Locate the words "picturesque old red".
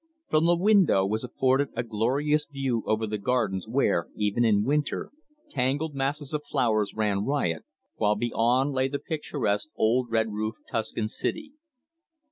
8.97-10.31